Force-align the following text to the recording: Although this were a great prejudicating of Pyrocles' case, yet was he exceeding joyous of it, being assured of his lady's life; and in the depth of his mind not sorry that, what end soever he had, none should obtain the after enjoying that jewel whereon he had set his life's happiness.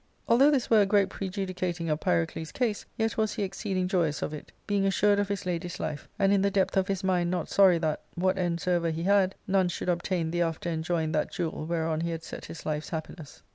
Although 0.27 0.49
this 0.49 0.67
were 0.67 0.81
a 0.81 0.85
great 0.87 1.09
prejudicating 1.09 1.87
of 1.87 1.99
Pyrocles' 1.99 2.51
case, 2.51 2.87
yet 2.97 3.17
was 3.17 3.35
he 3.35 3.43
exceeding 3.43 3.87
joyous 3.87 4.23
of 4.23 4.33
it, 4.33 4.51
being 4.65 4.87
assured 4.87 5.19
of 5.19 5.27
his 5.27 5.45
lady's 5.45 5.79
life; 5.79 6.09
and 6.17 6.33
in 6.33 6.41
the 6.41 6.49
depth 6.49 6.75
of 6.75 6.87
his 6.87 7.03
mind 7.03 7.29
not 7.29 7.49
sorry 7.49 7.77
that, 7.77 8.01
what 8.15 8.35
end 8.39 8.59
soever 8.59 8.89
he 8.89 9.03
had, 9.03 9.35
none 9.45 9.67
should 9.69 9.89
obtain 9.89 10.31
the 10.31 10.41
after 10.41 10.71
enjoying 10.71 11.11
that 11.11 11.31
jewel 11.31 11.67
whereon 11.67 12.01
he 12.01 12.09
had 12.09 12.23
set 12.23 12.45
his 12.45 12.65
life's 12.65 12.89
happiness. 12.89 13.43